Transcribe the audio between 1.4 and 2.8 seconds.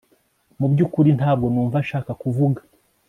numva nshaka kuvuga